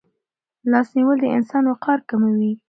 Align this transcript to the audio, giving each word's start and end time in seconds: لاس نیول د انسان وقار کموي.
لاس 0.71 0.87
نیول 0.97 1.17
د 1.21 1.25
انسان 1.37 1.63
وقار 1.67 1.99
کموي. 2.09 2.51